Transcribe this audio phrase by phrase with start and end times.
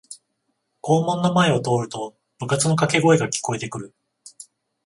[0.81, 3.93] 校門の前を通ると部活のかけ声が聞こえてくる